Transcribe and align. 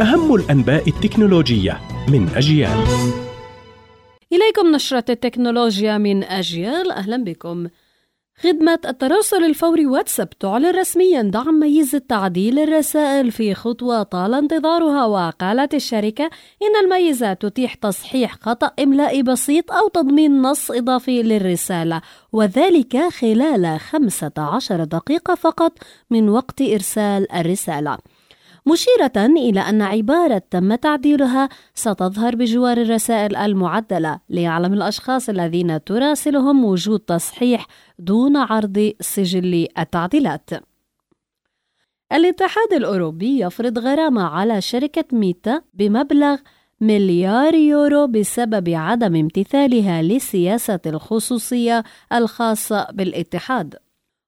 أهم 0.00 0.34
الأنباء 0.34 0.88
التكنولوجية 0.88 1.80
من 2.08 2.28
أجيال. 2.36 2.84
إليكم 4.32 4.74
نشرة 4.74 5.04
التكنولوجيا 5.10 5.98
من 5.98 6.24
أجيال. 6.24 6.90
أهلا 6.90 7.24
بكم. 7.24 7.68
خدمة 8.40 8.78
التراسل 8.88 9.44
الفوري 9.44 9.86
واتساب 9.86 10.30
تعلن 10.30 10.78
رسميا 10.78 11.22
دعم 11.22 11.60
ميزة 11.60 11.98
تعديل 11.98 12.58
الرسائل 12.58 13.32
في 13.32 13.54
خطوة 13.54 14.02
طال 14.02 14.34
انتظارها. 14.34 15.04
وقالت 15.04 15.74
الشركة 15.74 16.24
إن 16.62 16.84
الميزة 16.84 17.32
تتيح 17.32 17.74
تصحيح 17.74 18.36
خطأ 18.40 18.70
إملائي 18.82 19.22
بسيط 19.22 19.72
أو 19.72 19.88
تضمين 19.88 20.42
نص 20.42 20.70
إضافي 20.70 21.22
للرسالة 21.22 22.00
وذلك 22.32 22.96
خلال 22.96 23.80
15 23.80 24.84
دقيقة 24.84 25.34
فقط 25.34 25.72
من 26.10 26.28
وقت 26.28 26.62
إرسال 26.62 27.32
الرسالة. 27.32 27.98
مشيرة 28.66 29.12
إلى 29.16 29.60
أن 29.60 29.82
عبارة 29.82 30.42
تم 30.50 30.74
تعديلها 30.74 31.48
ستظهر 31.74 32.34
بجوار 32.36 32.76
الرسائل 32.76 33.36
المعدلة 33.36 34.20
ليعلم 34.28 34.72
الأشخاص 34.72 35.28
الذين 35.28 35.84
تراسلهم 35.84 36.64
وجود 36.64 37.00
تصحيح 37.00 37.66
دون 37.98 38.36
عرض 38.36 38.92
سجل 39.00 39.68
التعديلات. 39.78 40.50
الاتحاد 42.12 42.72
الأوروبي 42.72 43.40
يفرض 43.44 43.78
غرامة 43.78 44.22
على 44.22 44.60
شركة 44.60 45.04
ميتا 45.12 45.62
بمبلغ 45.74 46.36
مليار 46.80 47.54
يورو 47.54 48.06
بسبب 48.06 48.68
عدم 48.68 49.16
امتثالها 49.16 50.02
لسياسة 50.02 50.80
الخصوصية 50.86 51.84
الخاصة 52.12 52.86
بالاتحاد. 52.92 53.83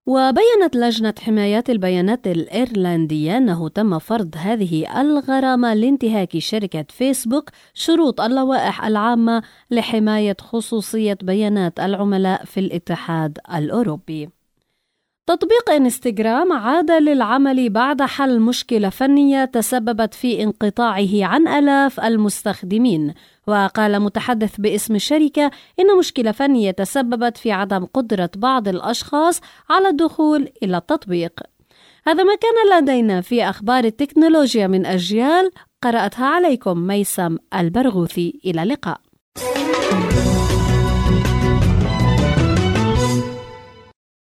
وبينت 0.07 0.77
لجنة 0.77 1.15
حماية 1.21 1.65
البيانات 1.69 2.27
الإيرلندية 2.27 3.37
أنه 3.37 3.69
تم 3.69 3.99
فرض 3.99 4.35
هذه 4.37 5.01
الغرامة 5.01 5.75
لانتهاك 5.75 6.39
شركة 6.39 6.85
فيسبوك 6.91 7.51
شروط 7.75 8.21
اللوائح 8.21 8.85
العامة 8.85 9.43
لحماية 9.71 10.37
خصوصية 10.41 11.19
بيانات 11.23 11.81
العملاء 11.81 12.45
في 12.45 12.61
الاتحاد 12.61 13.39
الأوروبي. 13.55 14.36
تطبيق 15.27 15.71
انستغرام 15.71 16.53
عاد 16.53 16.91
للعمل 16.91 17.71
بعد 17.71 18.03
حل 18.03 18.41
مشكلة 18.41 18.89
فنية 18.89 19.45
تسببت 19.45 20.15
في 20.15 20.43
انقطاعه 20.43 21.25
عن 21.25 21.49
آلاف 21.49 22.01
المستخدمين. 22.01 23.15
وقال 23.47 24.01
متحدث 24.01 24.57
باسم 24.61 24.95
الشركة 24.95 25.51
إن 25.81 25.99
مشكلة 25.99 26.33
فنية 26.33 26.71
تسببت 26.71 27.37
في 27.37 27.53
عدم 27.53 27.85
قدرة 27.85 28.31
بعض 28.37 28.69
الأشخاص 28.69 29.41
على 29.71 29.89
الدخول 29.89 30.49
إلى 30.63 30.77
التطبيق. 30.77 31.41
هذا 32.07 32.23
ما 32.23 32.35
كان 32.35 32.83
لدينا 32.83 33.21
في 33.21 33.45
أخبار 33.45 33.85
التكنولوجيا 33.85 34.67
من 34.67 34.87
أجيال. 34.87 35.51
قرأتها 35.83 36.27
عليكم 36.27 36.79
ميسم 36.79 37.37
البرغوثي. 37.55 38.41
إلى 38.45 38.63
اللقاء. 38.63 39.01